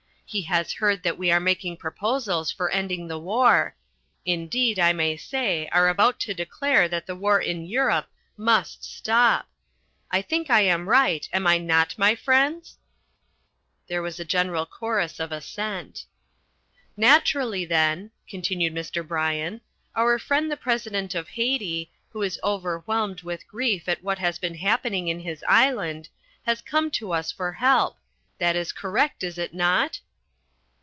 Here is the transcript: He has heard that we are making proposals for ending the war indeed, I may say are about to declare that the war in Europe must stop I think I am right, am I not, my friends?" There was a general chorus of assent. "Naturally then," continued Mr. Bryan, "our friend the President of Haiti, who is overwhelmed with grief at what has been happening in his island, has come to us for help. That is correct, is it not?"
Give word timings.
He 0.31 0.43
has 0.43 0.71
heard 0.71 1.03
that 1.03 1.17
we 1.17 1.29
are 1.29 1.41
making 1.41 1.75
proposals 1.75 2.53
for 2.53 2.69
ending 2.69 3.09
the 3.09 3.19
war 3.19 3.75
indeed, 4.23 4.79
I 4.79 4.93
may 4.93 5.17
say 5.17 5.67
are 5.73 5.89
about 5.89 6.21
to 6.21 6.33
declare 6.33 6.87
that 6.87 7.05
the 7.05 7.17
war 7.17 7.41
in 7.41 7.65
Europe 7.65 8.07
must 8.37 8.81
stop 8.81 9.49
I 10.09 10.21
think 10.21 10.49
I 10.49 10.61
am 10.61 10.87
right, 10.87 11.27
am 11.33 11.45
I 11.47 11.57
not, 11.57 11.97
my 11.97 12.15
friends?" 12.15 12.77
There 13.87 14.01
was 14.01 14.21
a 14.21 14.23
general 14.23 14.65
chorus 14.65 15.19
of 15.19 15.33
assent. 15.33 16.05
"Naturally 16.95 17.65
then," 17.65 18.11
continued 18.25 18.73
Mr. 18.73 19.05
Bryan, 19.05 19.59
"our 19.97 20.17
friend 20.17 20.49
the 20.49 20.55
President 20.55 21.13
of 21.13 21.27
Haiti, 21.27 21.91
who 22.13 22.21
is 22.21 22.39
overwhelmed 22.41 23.21
with 23.23 23.49
grief 23.49 23.89
at 23.89 24.01
what 24.01 24.19
has 24.19 24.39
been 24.39 24.55
happening 24.55 25.09
in 25.09 25.19
his 25.19 25.43
island, 25.45 26.07
has 26.45 26.61
come 26.61 26.89
to 26.91 27.11
us 27.11 27.33
for 27.33 27.51
help. 27.51 27.97
That 28.37 28.55
is 28.55 28.71
correct, 28.71 29.25
is 29.25 29.37
it 29.37 29.53
not?" 29.53 29.99